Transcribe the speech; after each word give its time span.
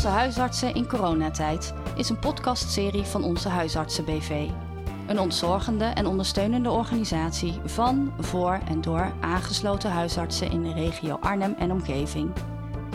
Onze 0.00 0.12
huisartsen 0.12 0.74
in 0.74 0.86
coronatijd 0.86 1.74
is 1.94 2.08
een 2.08 2.18
podcastserie 2.18 3.02
van 3.02 3.24
Onze 3.24 3.48
Huisartsen 3.48 4.04
BV. 4.04 4.48
Een 5.06 5.18
ontzorgende 5.18 5.84
en 5.84 6.06
ondersteunende 6.06 6.70
organisatie 6.70 7.60
van, 7.64 8.12
voor 8.18 8.60
en 8.68 8.80
door 8.80 9.12
aangesloten 9.20 9.90
huisartsen 9.90 10.50
in 10.50 10.62
de 10.62 10.72
regio 10.72 11.18
Arnhem 11.20 11.54
en 11.58 11.72
omgeving. 11.72 12.30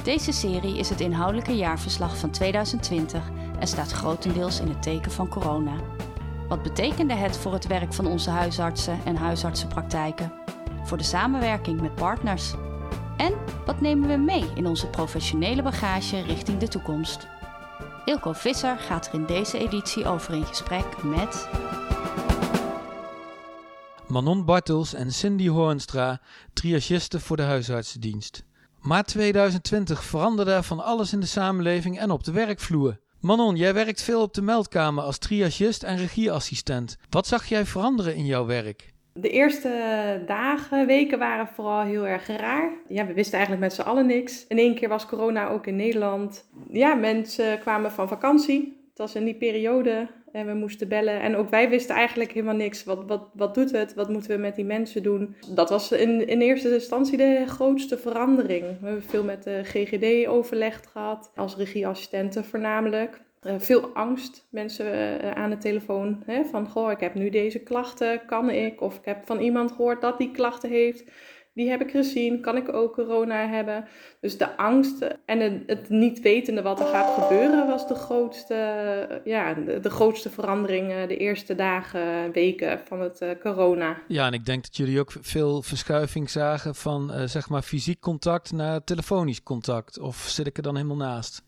Deze 0.04 0.32
serie 0.32 0.78
is 0.78 0.90
het 0.90 1.02
inhoudelijke 1.02 1.56
jaarverslag 1.56 2.18
van 2.18 2.30
2020 2.30 3.32
en 3.60 3.68
staat 3.68 3.92
grotendeels 3.92 4.60
in 4.60 4.68
het 4.68 4.82
teken 4.82 5.12
van 5.12 5.28
corona. 5.28 5.76
Wat 6.48 6.64
betekende 6.64 7.14
het 7.14 7.38
voor 7.38 7.54
het 7.54 7.68
werk 7.68 7.94
van 7.94 8.08
onze 8.08 8.30
huisartsen 8.30 9.00
en 9.04 9.16
huisartsenpraktijken? 9.16 10.34
Voor 10.84 10.98
de 10.98 11.04
samenwerking 11.04 11.82
met 11.82 11.96
partners? 11.96 12.54
En 13.18 13.34
wat 13.66 13.82
nemen 13.82 14.10
we 14.10 14.16
mee 14.16 14.46
in 14.56 14.68
onze 14.68 14.88
professionele 14.88 15.62
bagage 15.62 16.22
richting 16.22 16.58
de 16.58 16.68
toekomst? 16.68 17.28
Ilko 18.06 18.34
Visser 18.34 18.78
gaat 18.78 19.08
er 19.08 19.14
in 19.14 19.26
deze 19.26 19.58
editie 19.58 20.06
over 20.06 20.34
in 20.34 20.46
gesprek 20.46 21.04
met. 21.04 21.50
Manon 24.08 24.46
Bartels 24.46 24.94
en 24.94 25.12
Cindy 25.12 25.48
Hoornstra, 25.48 26.22
triagisten 26.54 27.22
voor 27.22 27.38
de 27.38 27.44
huisartsendienst. 27.44 28.44
Maar 28.82 29.04
2020 29.04 30.04
veranderde 30.04 30.64
van 30.64 30.84
alles 30.84 31.14
in 31.14 31.20
de 31.20 31.26
samenleving 31.26 32.00
en 32.00 32.12
op 32.12 32.24
de 32.24 32.32
werkvloer. 32.32 33.00
Manon, 33.20 33.56
jij 33.56 33.74
werkt 33.74 34.02
veel 34.02 34.22
op 34.22 34.34
de 34.34 34.42
meldkamer 34.42 35.04
als 35.04 35.18
triagist 35.18 35.84
en 35.84 35.98
regieassistent. 35.98 36.98
Wat 37.10 37.28
zag 37.28 37.46
jij 37.46 37.66
veranderen 37.66 38.16
in 38.16 38.26
jouw 38.26 38.46
werk? 38.46 38.94
De 39.20 39.30
eerste 39.30 39.70
dagen, 40.26 40.88
weken 40.88 41.20
waren 41.20 41.48
vooral 41.48 41.82
heel 41.82 42.08
erg 42.08 42.28
raar. 42.28 42.72
Ja, 42.88 43.06
we 43.06 43.14
wisten 43.14 43.34
eigenlijk 43.34 43.64
met 43.64 43.74
z'n 43.74 43.90
allen 43.90 44.06
niks. 44.06 44.46
In 44.48 44.58
één 44.58 44.76
keer 44.76 44.90
was 44.90 45.06
corona 45.06 45.48
ook 45.48 45.68
in 45.68 45.76
Nederland. 45.76 46.50
Ja, 46.72 46.94
mensen 46.94 47.60
kwamen 47.60 47.92
van 47.92 48.08
vakantie. 48.08 48.78
Het 48.90 48.98
was 48.98 49.16
in 49.16 49.26
die 49.26 49.36
periode 49.36 50.08
en 50.32 50.46
we 50.46 50.54
moesten 50.54 50.88
bellen. 50.88 51.22
En 51.22 51.36
ook 51.36 51.50
wij 51.50 51.70
wisten 51.70 51.96
eigenlijk 51.96 52.32
helemaal 52.32 52.56
niks. 52.56 52.84
Wat, 52.84 53.04
wat, 53.08 53.28
wat 53.34 53.56
doet 53.56 53.72
het? 53.72 53.94
Wat 53.94 54.10
moeten 54.10 54.32
we 54.32 54.38
met 54.38 54.56
die 54.56 54.66
mensen 54.66 55.04
doen? 55.04 55.36
Dat 55.54 55.70
was 55.70 55.92
in, 55.92 56.28
in 56.28 56.42
eerste 56.42 56.74
instantie 56.74 57.18
de 57.18 57.44
grootste 57.48 57.98
verandering. 57.98 58.62
We 58.62 58.86
hebben 58.86 59.04
veel 59.04 59.24
met 59.24 59.44
de 59.44 59.62
GGD 59.64 60.28
overlegd 60.28 60.88
gehad, 60.88 61.32
als 61.36 61.56
regieassistenten 61.56 62.46
voornamelijk. 62.46 63.22
Uh, 63.46 63.54
veel 63.58 63.90
angst, 63.94 64.48
mensen 64.50 64.86
uh, 65.24 65.32
aan 65.32 65.50
de 65.50 65.58
telefoon. 65.58 66.24
Hè, 66.26 66.46
van, 66.46 66.70
goh, 66.70 66.92
ik 66.92 67.00
heb 67.00 67.14
nu 67.14 67.30
deze 67.30 67.60
klachten, 67.60 68.26
kan 68.26 68.50
ik? 68.50 68.82
Of 68.82 68.96
ik 68.98 69.06
heb 69.06 69.26
van 69.26 69.40
iemand 69.40 69.72
gehoord 69.72 70.02
dat 70.02 70.18
die 70.18 70.32
klachten 70.32 70.70
heeft 70.70 71.04
die 71.56 71.70
heb 71.70 71.82
ik 71.82 71.92
gezien, 71.92 72.42
kan 72.42 72.58
ik 72.58 72.74
ook 72.74 72.94
corona 72.94 73.48
hebben? 73.48 73.88
Dus 74.22 74.38
de 74.38 74.58
angst 74.58 75.08
en 75.26 75.64
het, 75.68 75.90
niet 75.90 76.20
wetende 76.20 76.62
wat 76.62 76.80
er 76.80 76.86
gaat 76.86 77.24
gebeuren 77.24 77.68
was 77.68 77.88
de 77.88 77.96
grootste, 77.96 79.22
ja, 79.24 79.54
de, 79.54 79.90
grootste 79.90 80.30
verandering 80.30 80.92
eh, 80.92 81.08
de 81.08 81.18
eerste 81.18 81.56
dagen, 81.56 82.32
weken 82.32 82.80
van 82.86 83.02
het 83.02 83.26
corona. 83.42 84.02
Ja, 84.08 84.26
en 84.28 84.34
ik 84.34 84.46
denk 84.46 84.64
dat 84.64 84.78
jullie 84.78 85.00
ook 85.00 85.14
veel 85.22 85.62
verschuiving 85.62 86.30
zagen 86.30 86.76
van 86.76 87.30
zeg 87.30 87.50
maar 87.50 87.62
fysiek 87.62 88.00
contact 88.00 88.52
naar 88.52 88.84
telefonisch 88.84 89.44
contact. 89.44 90.00
Of 90.00 90.16
zit 90.16 90.48
ik 90.48 90.58
er 90.58 90.64
dan 90.64 90.76
helemaal 90.76 90.98
naast? 90.98 91.45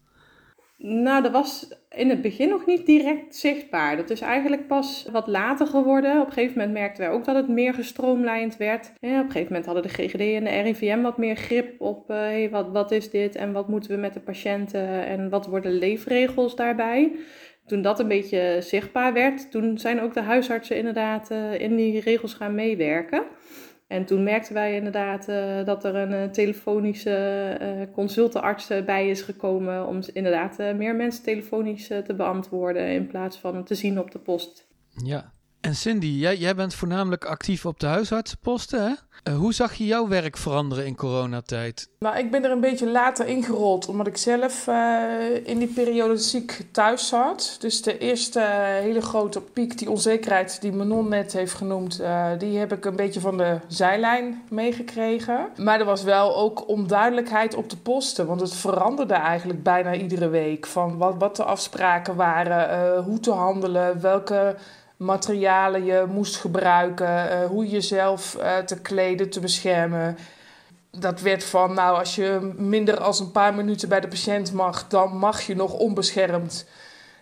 Nou, 0.77 1.23
dat 1.23 1.31
was 1.31 1.67
in 1.89 2.09
het 2.09 2.21
begin 2.21 2.49
nog 2.49 2.65
niet 2.65 2.85
direct 2.85 3.35
zichtbaar. 3.35 3.97
Dat 3.97 4.09
is 4.09 4.21
eigenlijk 4.21 4.67
pas 4.67 5.07
wat 5.11 5.27
later 5.27 5.67
geworden. 5.67 6.21
Op 6.21 6.27
een 6.27 6.33
gegeven 6.33 6.57
moment 6.57 6.77
merkten 6.77 7.03
wij 7.03 7.13
ook 7.13 7.25
dat 7.25 7.35
het 7.35 7.47
meer 7.47 7.73
gestroomlijnd 7.73 8.57
werd. 8.57 8.85
Op 8.87 8.93
een 9.01 9.21
gegeven 9.21 9.47
moment 9.47 9.65
hadden 9.65 9.83
de 9.83 9.89
GGD 9.89 10.19
en 10.19 10.43
de 10.43 10.61
RIVM 10.61 11.01
wat 11.01 11.17
meer 11.17 11.35
grip 11.35 11.81
op 11.81 12.07
hey, 12.07 12.49
wat, 12.49 12.71
wat 12.71 12.91
is 12.91 13.09
dit 13.09 13.35
en 13.35 13.51
wat 13.51 13.67
moeten 13.67 13.91
we 13.91 13.97
met 13.97 14.13
de 14.13 14.19
patiënten 14.19 15.05
en 15.05 15.29
wat 15.29 15.45
worden 15.45 15.71
leefregels 15.71 16.55
daarbij. 16.55 17.11
Toen 17.65 17.81
dat 17.81 17.99
een 17.99 18.07
beetje 18.07 18.57
zichtbaar 18.59 19.13
werd, 19.13 19.51
toen 19.51 19.77
zijn 19.77 20.01
ook 20.01 20.13
de 20.13 20.21
huisartsen 20.21 20.77
inderdaad 20.77 21.31
uh, 21.31 21.59
in 21.59 21.75
die 21.75 21.99
regels 21.99 22.33
gaan 22.33 22.55
meewerken. 22.55 23.23
En 23.87 24.05
toen 24.05 24.23
merkten 24.23 24.53
wij 24.53 24.75
inderdaad 24.75 25.29
uh, 25.29 25.65
dat 25.65 25.83
er 25.83 25.95
een 25.95 26.11
uh, 26.11 26.29
telefonische 26.29 27.57
uh, 27.61 27.93
consultenarts 27.93 28.67
bij 28.85 29.09
is 29.09 29.21
gekomen 29.21 29.87
om 29.87 29.99
inderdaad 30.13 30.57
meer 30.57 30.95
mensen 30.95 31.23
telefonisch 31.23 31.87
te 31.87 32.13
beantwoorden 32.17 32.87
in 32.87 33.07
plaats 33.07 33.37
van 33.37 33.63
te 33.63 33.75
zien 33.75 33.99
op 33.99 34.11
de 34.11 34.19
post. 34.19 34.67
Ja, 35.03 35.31
en 35.61 35.75
Cindy, 35.75 36.07
jij, 36.07 36.37
jij 36.37 36.55
bent 36.55 36.73
voornamelijk 36.73 37.25
actief 37.25 37.65
op 37.65 37.79
de 37.79 37.87
huisartsenposten, 37.87 38.81
hè? 38.81 38.93
Uh, 39.31 39.37
hoe 39.37 39.53
zag 39.53 39.73
je 39.73 39.85
jouw 39.85 40.07
werk 40.07 40.37
veranderen 40.37 40.85
in 40.85 40.95
coronatijd? 40.95 41.89
Nou, 41.99 42.17
ik 42.17 42.31
ben 42.31 42.43
er 42.43 42.51
een 42.51 42.59
beetje 42.59 42.87
later 42.87 43.27
ingerold, 43.27 43.87
omdat 43.87 44.07
ik 44.07 44.17
zelf 44.17 44.67
uh, 44.67 45.03
in 45.43 45.57
die 45.57 45.67
periode 45.67 46.17
ziek 46.17 46.65
thuis 46.71 47.07
zat. 47.07 47.55
Dus 47.59 47.81
de 47.81 47.97
eerste 47.97 48.39
hele 48.81 49.01
grote 49.01 49.41
piek, 49.41 49.77
die 49.77 49.89
onzekerheid 49.89 50.61
die 50.61 50.71
Manon 50.71 51.09
net 51.09 51.33
heeft 51.33 51.53
genoemd, 51.53 52.01
die 52.37 52.57
heb 52.57 52.73
ik 52.73 52.85
een 52.85 52.95
beetje 52.95 53.19
van 53.19 53.37
de 53.37 53.59
zijlijn 53.67 54.43
meegekregen. 54.49 55.49
Maar 55.55 55.79
er 55.79 55.85
was 55.85 56.03
wel 56.03 56.35
ook 56.35 56.67
onduidelijkheid 56.67 57.55
op 57.55 57.69
de 57.69 57.77
posten, 57.77 58.27
want 58.27 58.41
het 58.41 58.53
veranderde 58.53 59.13
eigenlijk 59.13 59.63
bijna 59.63 59.93
iedere 59.93 60.29
week. 60.29 60.65
Van 60.65 60.97
wat, 60.97 61.15
wat 61.17 61.35
de 61.35 61.43
afspraken 61.43 62.15
waren, 62.15 63.03
hoe 63.03 63.19
te 63.19 63.31
handelen, 63.31 64.01
welke 64.01 64.55
materialen 64.97 65.85
je 65.85 66.05
moest 66.09 66.35
gebruiken, 66.35 67.07
uh, 67.07 67.45
hoe 67.45 67.67
jezelf 67.67 68.37
uh, 68.39 68.57
te 68.57 68.81
kleden, 68.81 69.29
te 69.29 69.39
beschermen. 69.39 70.17
Dat 70.91 71.21
werd 71.21 71.43
van, 71.43 71.73
nou, 71.73 71.97
als 71.97 72.15
je 72.15 72.53
minder 72.57 72.99
als 72.99 73.19
een 73.19 73.31
paar 73.31 73.53
minuten 73.53 73.89
bij 73.89 73.99
de 73.99 74.07
patiënt 74.07 74.53
mag, 74.53 74.87
dan 74.87 75.17
mag 75.17 75.41
je 75.41 75.55
nog 75.55 75.73
onbeschermd 75.73 76.67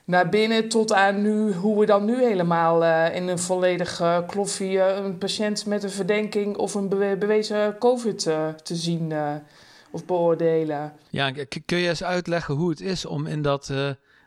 naar 0.05 0.29
binnen. 0.29 0.69
Tot 0.69 0.93
aan 0.93 1.21
nu, 1.21 1.53
hoe 1.53 1.79
we 1.79 1.85
dan 1.85 2.05
nu 2.05 2.23
helemaal 2.23 2.83
uh, 2.83 3.15
in 3.15 3.27
een 3.27 3.39
volledige 3.39 4.23
kloffie 4.27 4.79
een 4.79 5.17
patiënt 5.17 5.65
met 5.65 5.83
een 5.83 5.89
verdenking 5.89 6.57
of 6.57 6.73
een 6.73 6.89
bewe 6.89 7.17
bewezen 7.17 7.77
COVID 7.77 8.19
te 8.63 8.75
zien 8.75 9.13
of 9.91 10.05
beoordelen. 10.05 10.93
Ja, 11.09 11.31
kun 11.65 11.77
je 11.77 11.87
eens 11.87 12.03
uitleggen 12.03 12.55
hoe 12.55 12.69
het 12.69 12.81
is 12.81 13.05
om 13.05 13.27
in 13.27 13.41
dat 13.41 13.71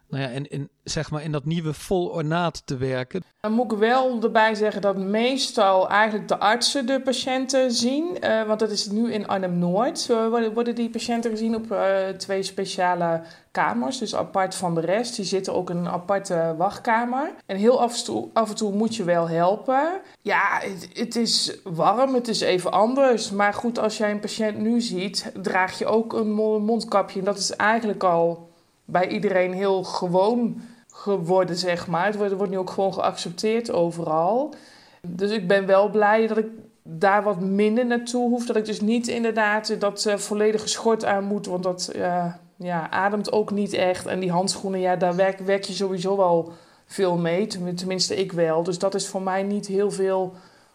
nou 0.09 0.23
ja, 0.23 0.29
in, 0.29 0.51
in, 0.51 0.69
zeg 0.85 1.11
maar 1.11 1.23
in 1.23 1.33
dat 1.33 1.45
nieuwe 1.45 1.73
vol 1.73 2.09
ornaat 2.09 2.67
te 2.67 2.77
werken. 2.77 3.23
Dan 3.41 3.53
moet 3.53 3.73
ik 3.73 3.79
wel 3.79 4.23
erbij 4.23 4.55
zeggen 4.55 4.81
dat 4.83 4.97
meestal 4.97 5.89
eigenlijk 5.89 6.29
de 6.29 6.39
artsen 6.39 6.87
de 6.87 7.01
patiënten 7.01 7.73
zien. 7.73 8.17
Uh, 8.25 8.43
want 8.43 8.61
dat 8.61 8.71
is 8.71 8.87
nu 8.87 9.13
in 9.13 9.27
Arnhem-Noord. 9.27 10.07
worden, 10.07 10.55
worden 10.55 10.75
die 10.75 10.91
patiënten 10.91 11.31
gezien 11.31 11.55
op 11.55 11.73
uh, 11.73 12.09
twee 12.09 12.43
speciale 12.43 13.23
kamers. 13.51 13.99
Dus 13.99 14.15
apart 14.15 14.55
van 14.55 14.75
de 14.75 14.81
rest. 14.81 15.17
Die 15.17 15.25
zitten 15.25 15.55
ook 15.55 15.71
in 15.71 15.77
een 15.77 15.89
aparte 15.89 16.55
wachtkamer. 16.57 17.35
En 17.47 17.57
heel 17.57 17.81
af 17.81 17.99
en 17.99 18.05
toe, 18.05 18.29
af 18.33 18.49
en 18.49 18.57
toe 18.57 18.73
moet 18.73 18.97
je 18.97 19.05
wel 19.05 19.29
helpen. 19.29 20.01
Ja, 20.23 20.59
het, 20.61 20.89
het 20.93 21.17
is 21.17 21.59
warm. 21.65 22.15
Het 22.15 22.29
is 22.29 22.41
even 22.41 22.73
anders. 22.73 23.31
Maar 23.31 23.55
goed, 23.55 23.79
als 23.79 23.99
jij 23.99 24.11
een 24.11 24.21
patiënt 24.21 24.59
nu 24.59 24.81
ziet, 24.81 25.33
draag 25.43 25.79
je 25.79 25.87
ook 25.87 26.13
een 26.13 26.33
mondkapje. 26.33 27.19
En 27.19 27.25
dat 27.25 27.39
is 27.39 27.57
eigenlijk 27.57 28.05
al 28.05 28.48
bij 28.91 29.09
iedereen 29.09 29.53
heel 29.53 29.85
gewoon 29.85 30.61
geworden, 30.93 31.57
zeg 31.57 31.87
maar. 31.87 32.07
Het 32.07 32.17
wordt, 32.17 32.33
wordt 32.33 32.53
nu 32.53 32.59
ook 32.59 32.71
gewoon 32.71 32.95
geaccepteerd 32.95 33.71
overal. 33.71 34.55
Dus 35.03 35.31
ik 35.31 35.49
ben 35.49 35.67
wel 35.67 35.91
blij 35.91 36.27
dat 36.27 36.39
ik 36.39 36.47
daar 36.83 37.23
wat 37.23 37.41
minder 37.41 37.87
naartoe 37.87 38.29
hoef. 38.29 38.47
Dat 38.47 38.57
ik 38.57 38.65
dus 38.65 38.81
niet 38.81 39.09
inderdaad 39.09 39.81
dat 39.81 40.05
uh, 40.05 40.17
volledige 40.17 40.69
schort 40.69 41.05
aan 41.05 41.25
moet. 41.25 41.47
Want 41.47 41.63
dat 41.63 41.93
uh, 41.97 42.25
ja, 42.57 42.91
ademt 42.91 43.33
ook 43.33 43.51
niet 43.51 43.73
echt. 43.73 44.07
En 44.07 44.21
die 44.21 44.31
handschoenen, 44.31 44.81
ja, 44.81 44.97
daar 44.97 45.17
werk, 45.17 45.39
werk 45.39 45.65
je 45.65 45.73
sowieso 45.73 46.17
wel 46.17 46.53
veel 46.87 47.17
mee. 47.17 47.47
Tenminste, 47.47 48.17
ik 48.17 48.33
wel. 48.33 48.63
Dus 48.63 48.79
dat 48.79 48.95
is 48.95 49.09
voor 49.09 49.23
mij 49.23 49.43
niet 49.43 49.67
heel 49.67 49.91
veel 49.91 50.35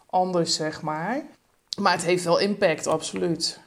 anders, 0.09 0.56
zeg 0.56 0.81
maar. 0.81 1.22
Maar 1.80 1.94
het 1.94 2.06
heeft 2.06 2.24
wel 2.24 2.40
impact, 2.40 2.88
absoluut. 2.88 3.62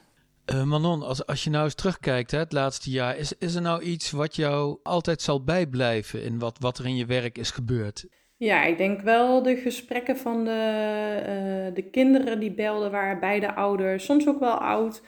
Uh, 0.53 0.63
Manon, 0.63 1.03
als, 1.03 1.25
als 1.25 1.43
je 1.43 1.49
nou 1.49 1.63
eens 1.63 1.75
terugkijkt, 1.75 2.31
hè, 2.31 2.37
het 2.37 2.51
laatste 2.51 2.89
jaar, 2.89 3.17
is, 3.17 3.33
is 3.39 3.55
er 3.55 3.61
nou 3.61 3.81
iets 3.81 4.11
wat 4.11 4.35
jou 4.35 4.79
altijd 4.83 5.21
zal 5.21 5.43
bijblijven 5.43 6.23
in 6.23 6.39
wat, 6.39 6.57
wat 6.59 6.77
er 6.77 6.85
in 6.85 6.95
je 6.95 7.05
werk 7.05 7.37
is 7.37 7.51
gebeurd? 7.51 8.05
Ja, 8.37 8.63
ik 8.63 8.77
denk 8.77 9.01
wel 9.01 9.43
de 9.43 9.55
gesprekken 9.55 10.17
van 10.17 10.43
de, 10.43 10.51
uh, 11.69 11.75
de 11.75 11.89
kinderen 11.91 12.39
die 12.39 12.51
belden, 12.51 12.91
waren 12.91 13.19
beide 13.19 13.55
ouders, 13.55 14.05
soms 14.05 14.27
ook 14.27 14.39
wel 14.39 14.57
oud, 14.57 15.01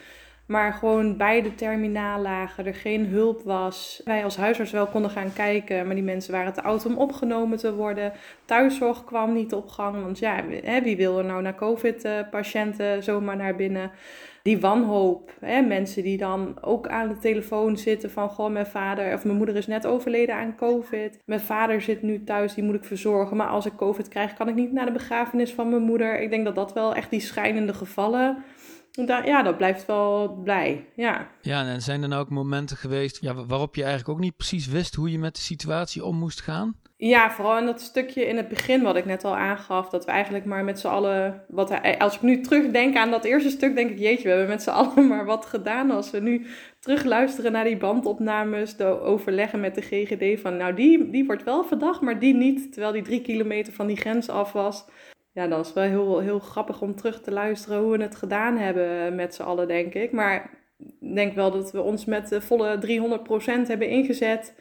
maar 0.50 0.72
gewoon 0.72 1.16
beide 1.16 1.54
terminaal 1.54 2.20
lagen, 2.20 2.66
er 2.66 2.74
geen 2.74 3.06
hulp 3.06 3.42
was. 3.42 4.00
Wij 4.04 4.24
als 4.24 4.36
huisarts 4.36 4.70
wel 4.70 4.86
konden 4.86 5.10
gaan 5.10 5.32
kijken, 5.32 5.86
maar 5.86 5.94
die 5.94 6.04
mensen 6.04 6.32
waren 6.32 6.52
te 6.52 6.62
oud 6.62 6.86
om 6.86 6.96
opgenomen 6.96 7.58
te 7.58 7.74
worden. 7.74 8.12
Thuiszorg 8.44 9.04
kwam 9.04 9.32
niet 9.32 9.52
op 9.54 9.68
gang, 9.68 10.02
want 10.02 10.18
ja, 10.18 10.44
wie 10.82 10.96
wil 10.96 11.18
er 11.18 11.24
nou 11.24 11.42
naar 11.42 11.54
COVID-patiënten 11.54 13.02
zomaar 13.02 13.36
naar 13.36 13.56
binnen? 13.56 13.90
die 14.42 14.60
wanhoop. 14.60 15.32
Hè? 15.40 15.60
Mensen 15.60 16.02
die 16.02 16.18
dan 16.18 16.56
ook 16.60 16.88
aan 16.88 17.08
de 17.08 17.18
telefoon 17.18 17.76
zitten 17.76 18.10
van 18.10 18.28
goh, 18.28 18.50
mijn 18.50 18.66
vader 18.66 19.14
of 19.14 19.24
mijn 19.24 19.36
moeder 19.36 19.56
is 19.56 19.66
net 19.66 19.86
overleden 19.86 20.34
aan 20.34 20.56
COVID. 20.56 21.18
Mijn 21.24 21.40
vader 21.40 21.80
zit 21.80 22.02
nu 22.02 22.24
thuis, 22.24 22.54
die 22.54 22.64
moet 22.64 22.74
ik 22.74 22.84
verzorgen. 22.84 23.36
Maar 23.36 23.48
als 23.48 23.66
ik 23.66 23.76
COVID 23.76 24.08
krijg, 24.08 24.34
kan 24.34 24.48
ik 24.48 24.54
niet 24.54 24.72
naar 24.72 24.86
de 24.86 24.92
begrafenis 24.92 25.52
van 25.52 25.68
mijn 25.68 25.82
moeder. 25.82 26.20
Ik 26.20 26.30
denk 26.30 26.44
dat 26.44 26.54
dat 26.54 26.72
wel 26.72 26.94
echt 26.94 27.10
die 27.10 27.20
schijnende 27.20 27.74
gevallen 27.74 28.44
Da 28.92 29.24
ja, 29.24 29.42
dat 29.42 29.56
blijft 29.56 29.86
wel 29.86 30.40
blij, 30.44 30.86
ja. 30.94 31.28
Ja, 31.40 31.66
en 31.66 31.82
zijn 31.82 32.02
er 32.02 32.08
nou 32.08 32.22
ook 32.22 32.30
momenten 32.30 32.76
geweest 32.76 33.20
ja, 33.20 33.34
waarop 33.46 33.74
je 33.74 33.82
eigenlijk 33.82 34.12
ook 34.12 34.24
niet 34.24 34.36
precies 34.36 34.66
wist 34.66 34.94
hoe 34.94 35.10
je 35.10 35.18
met 35.18 35.34
de 35.34 35.40
situatie 35.40 36.04
om 36.04 36.16
moest 36.16 36.40
gaan? 36.40 36.74
Ja, 36.96 37.30
vooral 37.30 37.58
in 37.58 37.66
dat 37.66 37.80
stukje 37.80 38.26
in 38.26 38.36
het 38.36 38.48
begin 38.48 38.82
wat 38.82 38.96
ik 38.96 39.04
net 39.04 39.24
al 39.24 39.36
aangaf, 39.36 39.88
dat 39.88 40.04
we 40.04 40.10
eigenlijk 40.10 40.44
maar 40.44 40.64
met 40.64 40.80
z'n 40.80 40.86
allen, 40.86 41.44
wat, 41.48 41.98
als 41.98 42.14
ik 42.14 42.22
nu 42.22 42.40
terugdenk 42.40 42.96
aan 42.96 43.10
dat 43.10 43.24
eerste 43.24 43.50
stuk, 43.50 43.74
denk 43.74 43.90
ik, 43.90 43.98
jeetje, 43.98 44.22
we 44.22 44.28
hebben 44.28 44.48
met 44.48 44.62
z'n 44.62 44.70
allen 44.70 45.06
maar 45.08 45.24
wat 45.24 45.46
gedaan. 45.46 45.90
Als 45.90 46.10
we 46.10 46.20
nu 46.20 46.46
terugluisteren 46.80 47.52
naar 47.52 47.64
die 47.64 47.76
bandopnames, 47.76 48.76
de 48.76 49.00
overleggen 49.00 49.60
met 49.60 49.74
de 49.74 49.82
GGD 49.82 50.40
van, 50.40 50.56
nou 50.56 50.74
die, 50.74 51.10
die 51.10 51.26
wordt 51.26 51.44
wel 51.44 51.64
verdacht, 51.64 52.00
maar 52.00 52.18
die 52.18 52.34
niet, 52.34 52.72
terwijl 52.72 52.92
die 52.92 53.02
drie 53.02 53.22
kilometer 53.22 53.72
van 53.72 53.86
die 53.86 53.96
grens 53.96 54.28
af 54.28 54.52
was. 54.52 54.84
Ja, 55.32 55.46
dat 55.46 55.66
is 55.66 55.72
wel 55.72 55.84
heel, 55.84 56.18
heel 56.18 56.38
grappig 56.38 56.82
om 56.82 56.96
terug 56.96 57.20
te 57.20 57.30
luisteren 57.30 57.82
hoe 57.82 57.96
we 57.96 58.02
het 58.02 58.16
gedaan 58.16 58.56
hebben 58.56 59.14
met 59.14 59.34
z'n 59.34 59.42
allen, 59.42 59.68
denk 59.68 59.94
ik. 59.94 60.12
Maar 60.12 60.50
ik 60.78 61.14
denk 61.14 61.34
wel 61.34 61.50
dat 61.50 61.72
we 61.72 61.80
ons 61.80 62.04
met 62.04 62.28
de 62.28 62.40
volle 62.40 62.78
300% 63.64 63.68
hebben 63.68 63.88
ingezet 63.88 64.54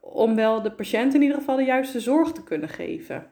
om 0.00 0.34
wel 0.34 0.62
de 0.62 0.72
patiënt 0.72 1.14
in 1.14 1.22
ieder 1.22 1.36
geval 1.36 1.56
de 1.56 1.64
juiste 1.64 2.00
zorg 2.00 2.32
te 2.32 2.44
kunnen 2.44 2.68
geven. 2.68 3.30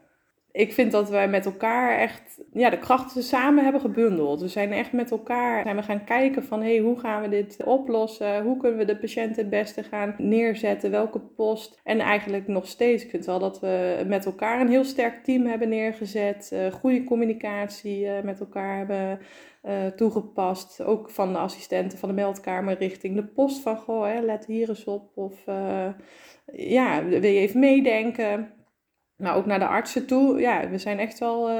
Ik 0.57 0.73
vind 0.73 0.91
dat 0.91 1.09
wij 1.09 1.27
met 1.27 1.45
elkaar 1.45 1.99
echt 1.99 2.41
ja, 2.53 2.69
de 2.69 2.77
krachten 2.77 3.23
samen 3.23 3.63
hebben 3.63 3.81
gebundeld. 3.81 4.41
We 4.41 4.47
zijn 4.47 4.71
echt 4.71 4.91
met 4.91 5.11
elkaar 5.11 5.63
zijn 5.63 5.75
we 5.75 5.83
gaan 5.83 6.03
kijken 6.03 6.43
van 6.43 6.61
hey, 6.61 6.77
hoe 6.77 6.99
gaan 6.99 7.21
we 7.21 7.29
dit 7.29 7.63
oplossen? 7.65 8.43
Hoe 8.43 8.57
kunnen 8.57 8.77
we 8.77 8.85
de 8.85 8.97
patiënt 8.97 9.35
het 9.35 9.49
beste 9.49 9.83
gaan 9.83 10.15
neerzetten? 10.17 10.91
Welke 10.91 11.19
post? 11.19 11.79
En 11.83 11.99
eigenlijk 11.99 12.47
nog 12.47 12.67
steeds, 12.67 13.03
ik 13.03 13.09
vind 13.09 13.25
wel 13.25 13.39
dat 13.39 13.59
we 13.59 14.03
met 14.07 14.25
elkaar 14.25 14.61
een 14.61 14.69
heel 14.69 14.83
sterk 14.83 15.23
team 15.23 15.45
hebben 15.45 15.69
neergezet. 15.69 16.49
Uh, 16.53 16.71
goede 16.71 17.03
communicatie 17.03 18.05
uh, 18.05 18.21
met 18.23 18.39
elkaar 18.39 18.77
hebben 18.77 19.19
uh, 19.65 19.85
toegepast. 19.85 20.83
Ook 20.83 21.09
van 21.09 21.33
de 21.33 21.39
assistenten 21.39 21.97
van 21.97 22.09
de 22.09 22.15
meldkamer 22.15 22.77
richting 22.77 23.15
de 23.15 23.25
post 23.25 23.61
van 23.61 23.77
goh, 23.77 24.05
hè, 24.05 24.19
let 24.19 24.45
hier 24.45 24.69
eens 24.69 24.83
op. 24.83 25.11
Of 25.13 25.43
ja, 26.53 27.05
wil 27.05 27.23
je 27.23 27.39
even 27.39 27.59
meedenken? 27.59 28.51
Maar 29.17 29.35
ook 29.35 29.45
naar 29.45 29.59
de 29.59 29.67
artsen 29.67 30.07
toe. 30.07 30.39
Ja, 30.39 30.69
we 30.69 30.77
zijn 30.77 30.99
echt 30.99 31.19
wel 31.19 31.49
uh, 31.49 31.55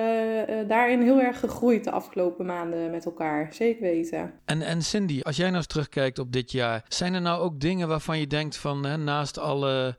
daarin 0.67 1.01
heel 1.01 1.21
erg 1.21 1.39
gegroeid 1.39 1.83
de 1.83 1.91
afgelopen 1.91 2.45
maanden 2.45 2.91
met 2.91 3.05
elkaar. 3.05 3.53
Zeker 3.53 3.81
weten. 3.81 4.33
En, 4.45 4.61
en 4.61 4.81
Cindy, 4.81 5.21
als 5.21 5.35
jij 5.35 5.45
nou 5.45 5.57
eens 5.57 5.67
terugkijkt 5.67 6.19
op 6.19 6.31
dit 6.31 6.51
jaar, 6.51 6.85
zijn 6.87 7.13
er 7.13 7.21
nou 7.21 7.41
ook 7.41 7.59
dingen 7.59 7.87
waarvan 7.87 8.19
je 8.19 8.27
denkt 8.27 8.57
van 8.57 8.85
hè, 8.85 8.97
naast 8.97 9.39
alle 9.39 9.97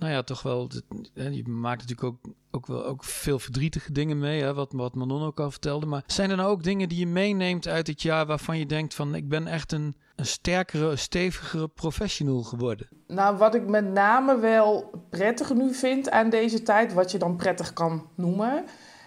nou 0.00 0.12
ja, 0.12 0.22
toch 0.22 0.42
wel. 0.42 0.70
Je 1.14 1.48
maakt 1.48 1.80
natuurlijk 1.80 2.04
ook, 2.04 2.34
ook 2.60 2.66
wel 2.66 2.86
ook 2.86 3.04
veel 3.04 3.38
verdrietige 3.38 3.92
dingen 3.92 4.18
mee, 4.18 4.42
hè, 4.42 4.54
wat, 4.54 4.72
wat 4.72 4.94
Manon 4.94 5.22
ook 5.22 5.40
al 5.40 5.50
vertelde. 5.50 5.86
Maar 5.86 6.02
zijn 6.06 6.30
er 6.30 6.36
nou 6.36 6.50
ook 6.50 6.62
dingen 6.62 6.88
die 6.88 6.98
je 6.98 7.06
meeneemt 7.06 7.68
uit 7.68 7.86
dit 7.86 8.02
jaar 8.02 8.26
waarvan 8.26 8.58
je 8.58 8.66
denkt 8.66 8.94
van 8.94 9.14
ik 9.14 9.28
ben 9.28 9.46
echt 9.46 9.72
een, 9.72 9.94
een 10.16 10.26
sterkere, 10.26 10.96
stevigere 10.96 11.68
professional 11.68 12.42
geworden? 12.42 12.88
Nou, 13.06 13.36
wat 13.36 13.54
ik 13.54 13.66
met 13.66 13.92
name 13.92 14.38
wel 14.38 14.90
prettig 15.10 15.54
nu 15.54 15.74
vind 15.74 16.10
aan 16.10 16.30
deze 16.30 16.62
tijd, 16.62 16.92
wat 16.92 17.10
je 17.10 17.18
dan 17.18 17.36
prettig 17.36 17.72
kan 17.72 18.06
noemen, 18.14 18.64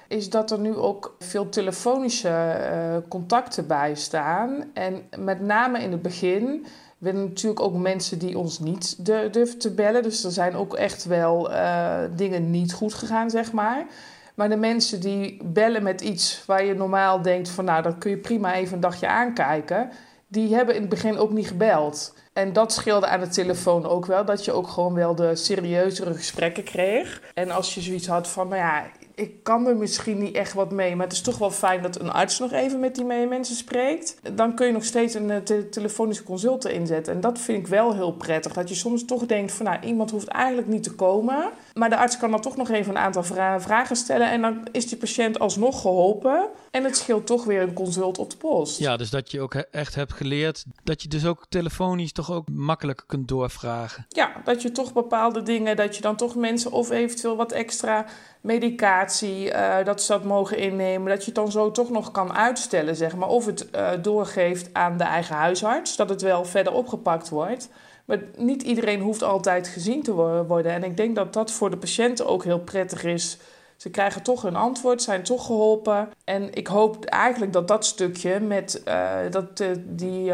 is 0.08 0.30
dat 0.30 0.52
er 0.52 0.60
nu 0.60 0.76
ook 0.76 1.16
veel 1.20 1.50
telefonische 1.50 2.30
uh, 2.30 3.10
contacten 3.10 3.68
bij 3.68 3.96
staan. 3.96 4.64
En 4.74 5.02
met 5.18 5.42
name 5.42 5.80
in 5.80 5.92
het 5.92 6.02
begin 6.02 6.66
we 7.04 7.10
hebben 7.10 7.28
natuurlijk 7.28 7.62
ook 7.62 7.74
mensen 7.74 8.20
die 8.20 8.38
ons 8.38 8.60
niet 8.60 9.06
durven 9.06 9.58
te 9.58 9.72
bellen. 9.74 10.04
Dus 10.04 10.24
er 10.24 10.32
zijn 10.32 10.56
ook 10.56 10.74
echt 10.74 11.06
wel 11.06 11.52
uh, 11.52 11.98
dingen 12.16 12.52
niet 12.52 12.74
goed 12.74 12.94
gegaan, 12.94 13.30
zeg 13.30 13.52
maar. 13.52 13.86
Maar 14.34 14.50
de 14.50 14.56
mensen 14.56 15.00
die 15.00 15.42
bellen 15.44 15.84
met 15.84 16.02
iets 16.02 16.44
waar 16.46 16.66
je 16.66 16.74
normaal 16.74 17.22
denkt 17.22 17.50
van 17.50 17.66
nou, 17.66 17.82
dat 17.82 17.98
kun 17.98 18.12
je 18.12 18.18
prima 18.18 18.54
even 18.54 18.74
een 18.74 18.80
dagje 18.80 19.08
aankijken. 19.08 19.90
Die 20.28 20.56
hebben 20.56 20.76
in 20.76 20.82
het 20.82 20.90
begin 20.90 21.18
ook 21.18 21.32
niet 21.32 21.48
gebeld. 21.48 22.14
En 22.34 22.54
dat 22.54 22.74
scheelde 22.74 23.08
aan 23.08 23.20
de 23.20 23.28
telefoon 23.28 23.86
ook 23.86 24.06
wel, 24.06 24.26
dat 24.26 24.46
je 24.46 24.52
ook 24.52 24.68
gewoon 24.68 24.94
wel 24.94 25.16
de 25.16 25.36
serieuzere 25.36 26.14
gesprekken 26.14 26.64
kreeg. 26.64 27.22
En 27.34 27.52
als 27.52 27.76
je 27.76 27.82
zoiets 27.82 28.08
had 28.08 28.28
van, 28.28 28.48
nou 28.48 28.62
ja, 28.62 28.84
ik 29.16 29.44
kan 29.44 29.68
er 29.68 29.76
misschien 29.76 30.18
niet 30.18 30.36
echt 30.36 30.54
wat 30.54 30.72
mee, 30.72 30.96
maar 30.96 31.06
het 31.06 31.16
is 31.16 31.22
toch 31.22 31.38
wel 31.38 31.52
fijn 31.52 31.82
dat 31.82 32.00
een 32.00 32.12
arts 32.12 32.40
nog 32.40 32.52
even 32.52 32.80
met 32.80 32.96
die 32.96 33.06
mensen 33.06 33.56
spreekt. 33.56 34.20
Dan 34.34 34.56
kun 34.56 34.68
je 34.68 34.74
nog 34.74 34.84
steeds 34.84 35.14
een 35.14 35.30
eh, 35.30 35.58
telefonische 35.72 36.24
consult 36.24 36.66
inzetten. 36.66 37.14
En 37.14 37.22
dat 37.22 37.40
vind 37.40 37.60
ik 37.60 37.68
wel 37.68 37.94
heel 37.94 38.14
prettig. 38.14 38.54
Dat 38.54 38.70
je 38.70 38.76
soms 38.76 39.06
toch 39.06 39.26
denkt 39.26 39.52
van 39.52 39.66
nou, 39.66 39.80
iemand 39.86 40.12
hoeft 40.12 40.28
eigenlijk 40.28 40.68
niet 40.68 40.84
te 40.84 40.94
komen. 40.96 41.52
Maar 41.74 41.90
de 41.90 41.98
arts 41.98 42.18
kan 42.18 42.32
dan 42.32 42.42
toch 42.42 42.58
nog 42.58 42.70
even 42.70 42.92
een 42.92 43.02
aantal 43.02 43.24
vragen 43.60 43.96
stellen. 43.96 44.32
En 44.32 44.42
dan 44.42 44.68
is 44.72 44.88
die 44.88 44.98
patiënt 44.98 45.40
alsnog 45.40 45.82
geholpen. 45.82 46.48
En 46.72 46.84
het 46.84 46.98
scheelt 46.98 47.26
toch 47.26 47.46
weer 47.46 47.62
een 47.62 47.74
consult 47.74 48.18
op 48.18 48.30
de 48.30 48.38
post. 48.38 48.80
Ja, 48.80 48.98
dus 48.98 49.10
dat 49.10 49.32
je 49.32 49.42
ook 49.42 49.54
echt 49.54 49.96
hebt 49.96 50.14
geleerd 50.14 50.66
dat 50.84 51.02
je 51.02 51.08
dus 51.08 51.26
ook 51.26 51.46
telefonisch 51.50 52.12
toch 52.12 52.32
ook 52.32 52.50
makkelijker 52.50 53.06
kunt 53.06 53.28
doorvragen. 53.28 54.06
Ja, 54.10 54.32
dat 54.44 54.62
je 54.62 54.72
toch 54.72 54.94
bepaalde 54.94 55.44
dingen, 55.44 55.76
dat 55.76 55.96
je 55.96 56.02
dan 56.02 56.16
toch 56.16 56.36
mensen 56.36 56.72
of 56.72 56.92
eventueel 56.92 57.36
wat 57.36 57.52
extra 57.52 58.06
medicatie, 58.42 59.52
uh, 59.52 59.76
dat 59.84 60.02
ze 60.02 60.12
dat 60.12 60.24
mogen 60.24 60.58
innemen, 60.58 61.10
dat 61.10 61.20
je 61.20 61.26
het 61.26 61.36
dan 61.36 61.52
zo 61.52 61.72
toch 61.72 61.90
nog 61.90 62.12
kan 62.12 62.34
uitstellen, 62.34 62.96
zeg 62.96 63.16
maar. 63.16 63.30
Of 63.30 63.46
het 63.46 63.68
uh, 63.76 63.90
doorgeeft 64.02 64.70
aan 64.74 64.98
de 64.98 65.04
eigen 65.04 65.36
huisarts, 65.36 65.96
dat 65.96 66.10
het 66.10 66.22
wel 66.22 66.46
verder 66.46 66.74
opgepakt 66.74 67.30
wordt. 67.30 67.70
Maar 68.06 68.20
niet 68.38 68.64
iedereen 68.64 69.02
hoeft 69.02 69.24
altijd 69.24 69.68
gezien 69.68 70.04
te 70.04 70.14
worden. 70.48 70.72
En 70.72 70.84
ik 70.84 70.98
denk 70.98 71.16
dat 71.16 71.34
dat 71.34 71.52
voor 71.52 71.70
de 71.70 71.78
patiënten 71.78 72.28
ook 72.28 72.44
heel 72.44 72.60
prettig 72.60 73.04
is. 73.04 73.38
Ze 73.78 73.90
krijgen 73.90 74.24
toch 74.24 74.42
hun 74.42 74.56
antwoord, 74.56 75.02
zijn 75.02 75.24
toch 75.24 75.46
geholpen. 75.46 76.10
En 76.24 76.54
ik 76.54 76.68
hoop 76.68 77.06
eigenlijk 77.06 77.54
dat 77.54 77.68
dat 77.68 77.86
stukje 77.86 78.40
met 78.40 78.82
uh, 78.88 79.12
dat, 79.30 79.64
die 79.86 80.34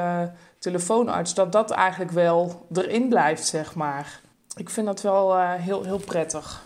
telefoonarts, 0.60 1.34
dat 1.34 1.52
dat 1.52 1.72
eigenlijk 1.72 2.12
wel 2.12 2.66
erin 2.74 3.10
blijft, 3.10 3.46
zeg 3.46 3.76
maar. 3.76 4.22
Ik 4.56 4.70
vind 4.70 4.86
dat 4.86 5.02
wel 5.02 5.40
heel, 5.40 5.84
heel 5.84 5.98
prettig. 5.98 6.64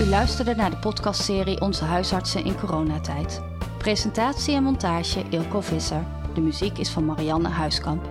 U 0.00 0.06
luisterde 0.06 0.54
naar 0.54 0.70
de 0.70 0.78
podcastserie 0.78 1.60
Onze 1.60 1.84
huisartsen 1.84 2.44
in 2.44 2.58
coronatijd. 2.58 3.40
Presentatie 3.78 4.54
en 4.54 4.62
montage 4.62 5.24
Ilko 5.30 5.60
Visser. 5.60 6.04
De 6.34 6.40
muziek 6.40 6.78
is 6.78 6.90
van 6.90 7.04
Marianne 7.04 7.48
Huiskamp. 7.48 8.04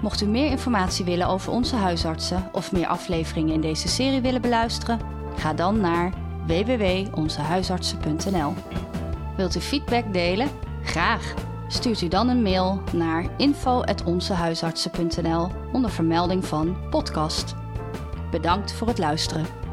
Mocht 0.00 0.20
u 0.20 0.26
meer 0.26 0.50
informatie 0.50 1.04
willen 1.04 1.26
over 1.26 1.52
onze 1.52 1.76
huisartsen 1.76 2.48
of 2.52 2.72
meer 2.72 2.86
afleveringen 2.86 3.54
in 3.54 3.60
deze 3.60 3.88
serie 3.88 4.20
willen 4.20 4.40
beluisteren, 4.40 5.00
ga 5.36 5.54
dan 5.54 5.80
naar 5.80 6.12
www.onzehuisartsen.nl. 6.46 8.54
Wilt 9.36 9.56
u 9.56 9.60
feedback 9.60 10.12
delen? 10.12 10.48
Graag! 10.82 11.34
Stuurt 11.68 12.00
u 12.00 12.08
dan 12.08 12.28
een 12.28 12.42
mail 12.42 12.82
naar 12.92 13.26
info.onzehuisartsen.nl 13.36 15.50
onder 15.72 15.90
vermelding 15.90 16.44
van 16.44 16.76
podcast. 16.90 17.54
Bedankt 18.30 18.72
voor 18.72 18.88
het 18.88 18.98
luisteren. 18.98 19.63